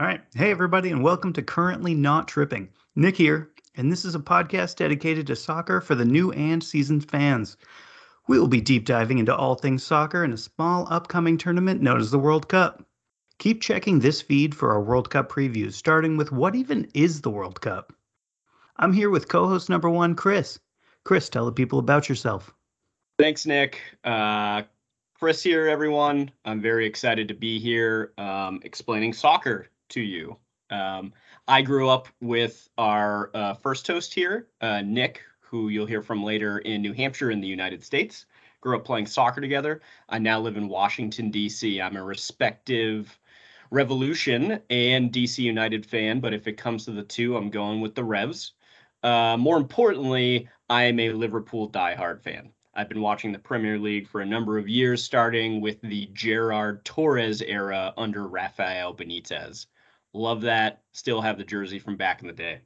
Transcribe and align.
All 0.00 0.06
right. 0.06 0.22
Hey, 0.34 0.50
everybody, 0.50 0.90
and 0.90 1.04
welcome 1.04 1.34
to 1.34 1.42
Currently 1.42 1.92
Not 1.92 2.26
Tripping. 2.26 2.70
Nick 2.96 3.14
here, 3.14 3.50
and 3.76 3.92
this 3.92 4.06
is 4.06 4.14
a 4.14 4.18
podcast 4.18 4.76
dedicated 4.76 5.26
to 5.26 5.36
soccer 5.36 5.82
for 5.82 5.94
the 5.94 6.04
new 6.04 6.32
and 6.32 6.64
seasoned 6.64 7.10
fans. 7.10 7.58
We 8.26 8.38
will 8.38 8.48
be 8.48 8.62
deep 8.62 8.86
diving 8.86 9.18
into 9.18 9.36
all 9.36 9.54
things 9.54 9.82
soccer 9.82 10.24
in 10.24 10.32
a 10.32 10.38
small 10.38 10.88
upcoming 10.90 11.36
tournament 11.36 11.82
known 11.82 12.00
as 12.00 12.10
the 12.10 12.18
World 12.18 12.48
Cup. 12.48 12.82
Keep 13.38 13.60
checking 13.60 13.98
this 13.98 14.22
feed 14.22 14.54
for 14.54 14.70
our 14.70 14.80
World 14.80 15.10
Cup 15.10 15.30
previews, 15.30 15.74
starting 15.74 16.16
with 16.16 16.32
what 16.32 16.54
even 16.54 16.90
is 16.94 17.20
the 17.20 17.30
World 17.30 17.60
Cup? 17.60 17.92
I'm 18.78 18.94
here 18.94 19.10
with 19.10 19.28
co 19.28 19.46
host 19.46 19.68
number 19.68 19.90
one, 19.90 20.14
Chris. 20.14 20.58
Chris, 21.04 21.28
tell 21.28 21.44
the 21.44 21.52
people 21.52 21.78
about 21.78 22.08
yourself. 22.08 22.50
Thanks, 23.18 23.44
Nick. 23.44 23.78
Uh, 24.04 24.62
Chris 25.20 25.42
here, 25.42 25.68
everyone. 25.68 26.30
I'm 26.46 26.62
very 26.62 26.86
excited 26.86 27.28
to 27.28 27.34
be 27.34 27.58
here 27.58 28.14
um, 28.16 28.58
explaining 28.64 29.12
soccer 29.12 29.68
to 29.92 30.00
you. 30.00 30.36
Um, 30.70 31.12
I 31.48 31.62
grew 31.62 31.88
up 31.88 32.08
with 32.20 32.68
our 32.78 33.30
uh, 33.34 33.54
first 33.54 33.86
host 33.86 34.12
here, 34.14 34.48
uh, 34.60 34.80
Nick, 34.82 35.22
who 35.40 35.68
you'll 35.68 35.86
hear 35.86 36.02
from 36.02 36.24
later 36.24 36.58
in 36.58 36.82
New 36.82 36.92
Hampshire 36.92 37.30
in 37.30 37.40
the 37.40 37.46
United 37.46 37.84
States. 37.84 38.26
Grew 38.60 38.76
up 38.76 38.84
playing 38.84 39.06
soccer 39.06 39.40
together. 39.40 39.80
I 40.08 40.18
now 40.18 40.40
live 40.40 40.56
in 40.56 40.68
Washington, 40.68 41.30
D.C. 41.30 41.80
I'm 41.80 41.96
a 41.96 42.02
respective 42.02 43.18
Revolution 43.70 44.60
and 44.70 45.12
DC 45.12 45.38
United 45.38 45.84
fan, 45.84 46.20
but 46.20 46.34
if 46.34 46.46
it 46.46 46.58
comes 46.58 46.84
to 46.84 46.92
the 46.92 47.02
two, 47.02 47.36
I'm 47.36 47.50
going 47.50 47.80
with 47.80 47.94
the 47.94 48.04
Revs. 48.04 48.52
Uh, 49.02 49.36
more 49.38 49.56
importantly, 49.56 50.48
I 50.70 50.84
am 50.84 51.00
a 51.00 51.12
Liverpool 51.12 51.70
diehard 51.70 52.22
fan. 52.22 52.50
I've 52.74 52.88
been 52.88 53.02
watching 53.02 53.32
the 53.32 53.38
Premier 53.38 53.78
League 53.78 54.08
for 54.08 54.20
a 54.20 54.26
number 54.26 54.56
of 54.58 54.68
years, 54.68 55.02
starting 55.02 55.60
with 55.60 55.80
the 55.82 56.06
Gerrard 56.12 56.84
Torres 56.84 57.42
era 57.42 57.92
under 57.98 58.26
Rafael 58.26 58.94
Benitez. 58.94 59.66
Love 60.14 60.42
that. 60.42 60.82
Still 60.92 61.20
have 61.20 61.38
the 61.38 61.44
jersey 61.44 61.78
from 61.78 61.96
back 61.96 62.20
in 62.20 62.26
the 62.26 62.32
day. 62.32 62.60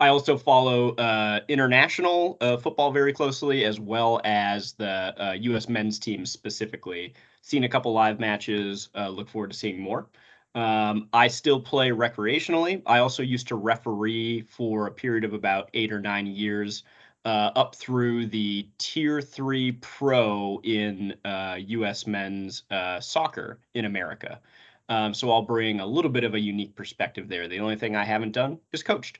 I 0.00 0.08
also 0.08 0.36
follow 0.36 0.90
uh, 0.96 1.40
international 1.48 2.36
uh, 2.40 2.56
football 2.56 2.90
very 2.90 3.12
closely, 3.12 3.64
as 3.64 3.78
well 3.78 4.20
as 4.24 4.72
the 4.72 5.14
uh, 5.16 5.32
U.S. 5.32 5.68
men's 5.68 5.98
team 5.98 6.26
specifically. 6.26 7.14
Seen 7.42 7.64
a 7.64 7.68
couple 7.68 7.92
live 7.92 8.18
matches. 8.18 8.88
Uh, 8.94 9.08
look 9.08 9.28
forward 9.28 9.52
to 9.52 9.56
seeing 9.56 9.80
more. 9.80 10.08
Um, 10.56 11.08
I 11.12 11.28
still 11.28 11.60
play 11.60 11.90
recreationally. 11.90 12.82
I 12.86 12.98
also 12.98 13.22
used 13.22 13.48
to 13.48 13.54
referee 13.54 14.42
for 14.42 14.86
a 14.86 14.90
period 14.90 15.24
of 15.24 15.32
about 15.32 15.70
eight 15.74 15.92
or 15.92 16.00
nine 16.00 16.26
years, 16.26 16.84
uh, 17.24 17.50
up 17.54 17.74
through 17.74 18.26
the 18.26 18.68
Tier 18.78 19.20
Three 19.20 19.72
Pro 19.72 20.60
in 20.64 21.14
U.S. 21.24 22.06
Uh, 22.06 22.10
men's 22.10 22.64
soccer 23.00 23.60
in 23.74 23.84
America. 23.84 24.40
Um, 24.88 25.14
so 25.14 25.30
I'll 25.30 25.42
bring 25.42 25.80
a 25.80 25.86
little 25.86 26.10
bit 26.10 26.24
of 26.24 26.34
a 26.34 26.40
unique 26.40 26.74
perspective 26.74 27.28
there. 27.28 27.48
The 27.48 27.60
only 27.60 27.76
thing 27.76 27.96
I 27.96 28.04
haven't 28.04 28.32
done 28.32 28.58
is 28.72 28.82
coached. 28.82 29.18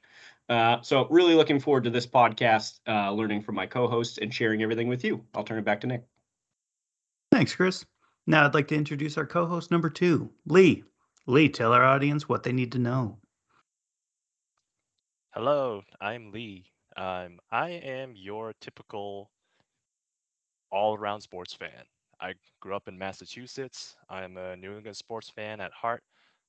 Uh, 0.49 0.83
so 0.83 1.07
really 1.09 1.35
looking 1.35 1.59
forward 1.59 1.85
to 1.85 1.91
this 1.91 2.07
podcast, 2.07 2.81
uh, 2.87 3.11
learning 3.13 3.41
from 3.41 3.55
my 3.55 3.67
co-hosts 3.67 4.19
and 4.19 4.33
sharing 4.33 4.63
everything 4.63 4.89
with 4.89 5.03
you. 5.03 5.25
I'll 5.35 5.45
turn 5.45 5.59
it 5.59 5.65
back 5.65 5.81
to 5.81 5.87
Nick. 5.87 6.05
Thanks, 7.33 7.55
Chris. 7.55 7.85
Now 8.27 8.45
I'd 8.45 8.55
like 8.55 8.69
to 8.69 8.75
introduce 8.75 9.17
our 9.17 9.27
co-host 9.27 9.71
number 9.71 9.89
two, 9.89 10.31
Lee. 10.47 10.85
Lee, 11.27 11.49
tell 11.49 11.73
our 11.73 11.85
audience 11.85 12.29
what 12.29 12.43
they 12.43 12.53
need 12.53 12.73
to 12.73 12.79
know. 12.79 13.19
Hello, 15.33 15.83
I'm 16.01 16.31
Lee. 16.31 16.67
Um, 16.97 17.41
I 17.51 17.71
am 17.71 18.15
your 18.15 18.53
typical 18.61 19.31
all-around 20.71 21.23
sports 21.23 21.55
fan. 21.55 21.85
I 22.21 22.35
grew 22.61 22.75
up 22.75 22.89
in 22.89 22.99
Massachusetts. 22.99 23.97
I'm 24.09 24.37
a 24.37 24.57
New 24.57 24.77
England 24.77 24.97
sports 24.97 25.31
fan 25.31 25.61
at 25.61 25.73
heart. 25.73 26.03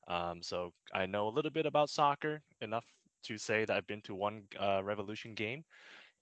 Um, 0.07 0.41
so 0.41 0.72
I 0.94 1.05
know 1.05 1.27
a 1.27 1.35
little 1.35 1.52
bit 1.52 1.66
about 1.66 1.89
soccer, 1.89 2.41
enough 2.61 2.85
to 3.23 3.38
say 3.38 3.66
that 3.66 3.75
I've 3.75 3.88
been 3.88 4.02
to 4.03 4.16
one 4.16 4.44
uh, 4.59 4.81
Revolution 4.83 5.33
game. 5.33 5.63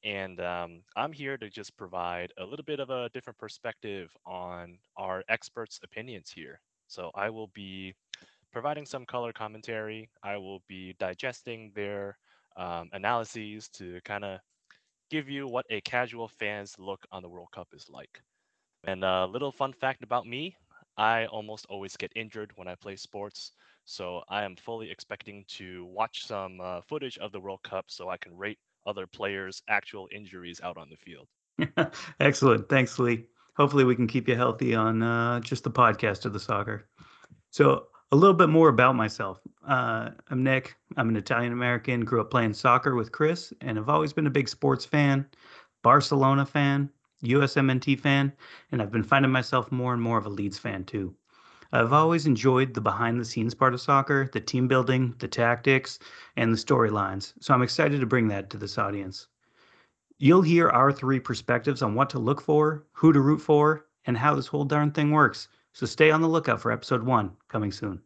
And 0.03 0.39
um, 0.41 0.81
I'm 0.95 1.13
here 1.13 1.37
to 1.37 1.49
just 1.49 1.75
provide 1.77 2.31
a 2.37 2.43
little 2.45 2.65
bit 2.65 2.79
of 2.79 2.89
a 2.89 3.09
different 3.13 3.39
perspective 3.39 4.09
on 4.25 4.77
our 4.97 5.23
experts' 5.29 5.79
opinions 5.83 6.29
here. 6.29 6.59
So 6.87 7.11
I 7.15 7.29
will 7.29 7.47
be 7.53 7.93
providing 8.51 8.85
some 8.85 9.05
color 9.05 9.33
commentary. 9.33 10.09
I 10.23 10.37
will 10.37 10.61
be 10.67 10.95
digesting 10.99 11.71
their 11.73 12.17
um, 12.57 12.89
analyses 12.93 13.69
to 13.69 13.99
kind 14.05 14.23
of 14.23 14.39
give 15.09 15.29
you 15.29 15.47
what 15.47 15.65
a 15.69 15.81
casual 15.81 16.27
fan's 16.27 16.75
look 16.79 17.05
on 17.11 17.21
the 17.21 17.29
World 17.29 17.49
Cup 17.51 17.67
is 17.73 17.87
like. 17.89 18.21
And 18.85 19.03
a 19.03 19.25
little 19.25 19.51
fun 19.51 19.73
fact 19.73 20.03
about 20.03 20.27
me 20.27 20.55
I 20.97 21.25
almost 21.25 21.65
always 21.69 21.97
get 21.97 22.11
injured 22.15 22.51
when 22.55 22.67
I 22.67 22.75
play 22.75 22.95
sports. 22.95 23.51
So 23.85 24.21
I 24.29 24.43
am 24.43 24.55
fully 24.55 24.91
expecting 24.91 25.43
to 25.49 25.85
watch 25.85 26.25
some 26.25 26.61
uh, 26.61 26.81
footage 26.81 27.17
of 27.17 27.31
the 27.31 27.39
World 27.39 27.61
Cup 27.63 27.85
so 27.87 28.09
I 28.09 28.17
can 28.17 28.37
rate 28.37 28.59
other 28.85 29.07
players' 29.07 29.61
actual 29.67 30.07
injuries 30.13 30.61
out 30.61 30.77
on 30.77 30.89
the 30.89 30.97
field. 30.97 31.27
Excellent. 32.19 32.69
Thanks, 32.69 32.99
Lee. 32.99 33.25
Hopefully, 33.55 33.83
we 33.83 33.95
can 33.95 34.07
keep 34.07 34.27
you 34.27 34.35
healthy 34.35 34.73
on 34.75 35.03
uh, 35.03 35.39
just 35.39 35.63
the 35.63 35.71
podcast 35.71 36.25
of 36.25 36.33
the 36.33 36.39
soccer. 36.39 36.89
So, 37.51 37.87
a 38.11 38.15
little 38.15 38.33
bit 38.33 38.49
more 38.49 38.69
about 38.69 38.95
myself. 38.95 39.39
Uh, 39.67 40.11
I'm 40.29 40.43
Nick. 40.43 40.75
I'm 40.97 41.09
an 41.09 41.15
Italian 41.15 41.53
American. 41.53 42.05
Grew 42.05 42.21
up 42.21 42.31
playing 42.31 42.53
soccer 42.53 42.95
with 42.95 43.11
Chris, 43.11 43.53
and 43.61 43.77
I've 43.77 43.89
always 43.89 44.13
been 44.13 44.27
a 44.27 44.31
big 44.31 44.47
sports 44.47 44.85
fan, 44.85 45.25
Barcelona 45.83 46.45
fan, 46.45 46.89
USMNT 47.23 47.99
fan, 47.99 48.33
and 48.71 48.81
I've 48.81 48.91
been 48.91 49.03
finding 49.03 49.31
myself 49.31 49.71
more 49.71 49.93
and 49.93 50.01
more 50.01 50.17
of 50.17 50.25
a 50.25 50.29
Leeds 50.29 50.59
fan 50.59 50.83
too. 50.83 51.15
I've 51.71 51.93
always 51.93 52.27
enjoyed 52.27 52.73
the 52.73 52.81
behind 52.81 53.19
the 53.19 53.25
scenes 53.25 53.55
part 53.55 53.73
of 53.73 53.81
soccer, 53.81 54.29
the 54.31 54.39
team 54.39 54.67
building, 54.67 55.15
the 55.17 55.27
tactics, 55.27 55.97
and 56.37 56.53
the 56.53 56.57
storylines. 56.57 57.33
So 57.39 57.53
I'm 57.53 57.63
excited 57.63 57.99
to 57.99 58.05
bring 58.05 58.27
that 58.27 58.51
to 58.51 58.57
this 58.57 58.77
audience. 58.77 59.27
You'll 60.19 60.43
hear 60.43 60.69
our 60.69 60.91
three 60.91 61.19
perspectives 61.19 61.81
on 61.81 61.95
what 61.95 62.11
to 62.11 62.19
look 62.19 62.41
for, 62.41 62.85
who 62.91 63.11
to 63.11 63.19
root 63.19 63.41
for, 63.41 63.87
and 64.05 64.17
how 64.17 64.35
this 64.35 64.47
whole 64.47 64.65
darn 64.65 64.91
thing 64.91 65.09
works. 65.09 65.47
So 65.71 65.87
stay 65.87 66.11
on 66.11 66.21
the 66.21 66.29
lookout 66.29 66.61
for 66.61 66.71
episode 66.71 67.01
one 67.03 67.31
coming 67.47 67.71
soon. 67.71 68.01